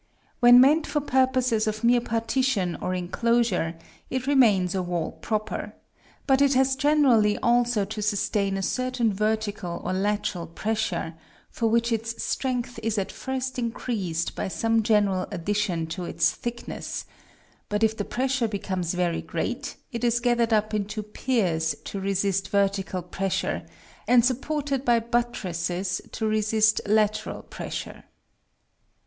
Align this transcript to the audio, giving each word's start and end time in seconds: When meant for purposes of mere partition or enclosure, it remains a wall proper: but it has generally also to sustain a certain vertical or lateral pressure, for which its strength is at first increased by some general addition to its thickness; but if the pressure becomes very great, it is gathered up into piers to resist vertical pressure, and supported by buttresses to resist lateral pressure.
When 0.39 0.59
meant 0.59 0.87
for 0.87 0.99
purposes 0.99 1.67
of 1.67 1.83
mere 1.83 2.01
partition 2.01 2.75
or 2.77 2.95
enclosure, 2.95 3.75
it 4.09 4.25
remains 4.25 4.73
a 4.73 4.81
wall 4.81 5.11
proper: 5.21 5.73
but 6.25 6.41
it 6.41 6.55
has 6.55 6.75
generally 6.75 7.37
also 7.37 7.85
to 7.85 8.01
sustain 8.01 8.57
a 8.57 8.63
certain 8.63 9.13
vertical 9.13 9.79
or 9.85 9.93
lateral 9.93 10.47
pressure, 10.47 11.13
for 11.51 11.67
which 11.67 11.91
its 11.91 12.23
strength 12.23 12.79
is 12.81 12.97
at 12.97 13.11
first 13.11 13.59
increased 13.59 14.33
by 14.33 14.47
some 14.47 14.81
general 14.81 15.27
addition 15.29 15.85
to 15.93 16.05
its 16.05 16.31
thickness; 16.31 17.05
but 17.69 17.83
if 17.83 17.95
the 17.95 18.03
pressure 18.03 18.47
becomes 18.47 18.95
very 18.95 19.21
great, 19.21 19.75
it 19.91 20.03
is 20.03 20.19
gathered 20.19 20.51
up 20.51 20.73
into 20.73 21.03
piers 21.03 21.75
to 21.83 21.99
resist 21.99 22.49
vertical 22.49 23.03
pressure, 23.03 23.61
and 24.07 24.25
supported 24.25 24.83
by 24.83 24.99
buttresses 24.99 26.01
to 26.11 26.25
resist 26.25 26.81
lateral 26.87 27.43
pressure. 27.43 28.05